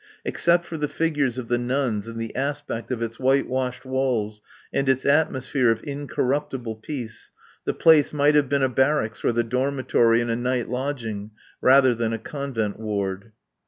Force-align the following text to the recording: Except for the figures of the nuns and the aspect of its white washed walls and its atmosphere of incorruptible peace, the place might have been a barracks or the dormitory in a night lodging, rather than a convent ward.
Except 0.25 0.65
for 0.65 0.77
the 0.77 0.87
figures 0.87 1.37
of 1.37 1.47
the 1.47 1.59
nuns 1.59 2.07
and 2.07 2.17
the 2.19 2.35
aspect 2.35 2.89
of 2.89 3.03
its 3.03 3.19
white 3.19 3.47
washed 3.47 3.85
walls 3.85 4.41
and 4.73 4.89
its 4.89 5.05
atmosphere 5.05 5.69
of 5.69 5.83
incorruptible 5.83 6.77
peace, 6.77 7.29
the 7.65 7.75
place 7.75 8.11
might 8.11 8.33
have 8.33 8.49
been 8.49 8.63
a 8.63 8.67
barracks 8.69 9.23
or 9.23 9.31
the 9.31 9.43
dormitory 9.43 10.19
in 10.19 10.31
a 10.31 10.35
night 10.35 10.67
lodging, 10.67 11.29
rather 11.61 11.93
than 11.93 12.13
a 12.13 12.17
convent 12.17 12.79
ward. 12.79 13.31